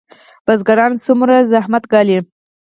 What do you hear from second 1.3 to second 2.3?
زحمت ګالي؟